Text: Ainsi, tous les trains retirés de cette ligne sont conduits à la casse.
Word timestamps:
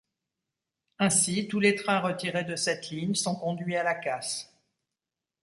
Ainsi, 0.97 1.47
tous 1.47 1.59
les 1.59 1.75
trains 1.75 1.99
retirés 1.99 2.43
de 2.43 2.55
cette 2.55 2.89
ligne 2.89 3.13
sont 3.13 3.35
conduits 3.35 3.75
à 3.75 3.83
la 3.83 3.93
casse. 3.93 4.51